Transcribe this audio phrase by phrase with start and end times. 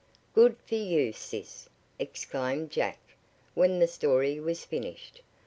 [0.33, 1.69] "Good for you, sis!"
[1.99, 2.97] exclaimed Jack,
[3.53, 5.21] when the story Was finished.